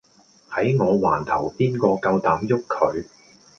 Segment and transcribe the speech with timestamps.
[0.49, 3.05] 喺我環頭邊個夠膽喐佢